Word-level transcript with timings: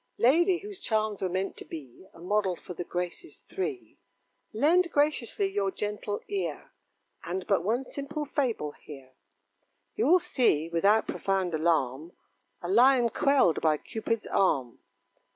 Lady, 0.17 0.57
whose 0.57 0.79
charms 0.79 1.21
were 1.21 1.29
meant 1.29 1.55
to 1.55 1.63
be 1.63 2.07
A 2.11 2.17
model 2.19 2.55
for 2.55 2.73
the 2.73 2.83
Graces 2.83 3.41
three; 3.41 3.99
Lend 4.51 4.91
graciously 4.91 5.45
your 5.47 5.69
gentle 5.69 6.21
ear, 6.27 6.71
And 7.23 7.45
but 7.45 7.63
one 7.63 7.85
simple 7.85 8.25
fable 8.25 8.71
hear; 8.71 9.13
You'll 9.95 10.17
see, 10.17 10.69
without 10.69 11.05
profound 11.07 11.53
alarm, 11.53 12.13
A 12.63 12.67
Lion 12.67 13.09
quelled 13.09 13.61
by 13.61 13.77
Cupid's 13.77 14.25
arm. 14.25 14.79